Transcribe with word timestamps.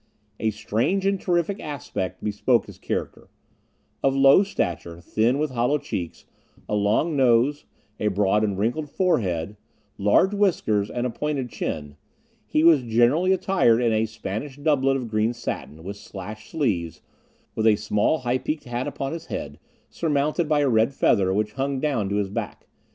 A 0.39 0.49
strange 0.49 1.05
and 1.05 1.21
terrific 1.21 1.59
aspect 1.59 2.23
bespoke 2.23 2.65
his 2.65 2.79
character: 2.79 3.29
of 4.01 4.15
low 4.15 4.41
stature, 4.41 4.99
thin, 4.99 5.37
with 5.37 5.51
hollow 5.51 5.77
cheeks, 5.77 6.25
a 6.67 6.73
long 6.73 7.15
nose, 7.15 7.65
a 7.99 8.07
broad 8.07 8.43
and 8.43 8.57
wrinkled 8.57 8.89
forehead, 8.89 9.57
large 9.99 10.33
whiskers, 10.33 10.89
and 10.89 11.05
a 11.05 11.11
pointed 11.11 11.49
chin; 11.51 11.97
he 12.47 12.63
was 12.63 12.81
generally 12.81 13.31
attired 13.31 13.79
in 13.79 13.93
a 13.93 14.07
Spanish 14.07 14.57
doublet 14.57 14.95
of 14.97 15.07
green 15.07 15.33
satin, 15.33 15.83
with 15.83 15.97
slashed 15.97 16.49
sleeves, 16.49 17.03
with 17.53 17.67
a 17.67 17.75
small 17.75 18.21
high 18.21 18.39
peaked 18.39 18.63
hat 18.63 18.87
upon 18.87 19.13
his 19.13 19.27
head, 19.27 19.59
surmounted 19.91 20.49
by 20.49 20.61
a 20.61 20.67
red 20.67 20.95
feather 20.95 21.31
which 21.31 21.53
hung 21.53 21.79
down 21.79 22.09
to 22.09 22.15
his 22.15 22.31
back. 22.31 22.65